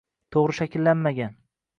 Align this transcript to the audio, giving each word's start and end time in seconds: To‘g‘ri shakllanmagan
To‘g‘ri 0.35 0.55
shakllanmagan 0.59 1.35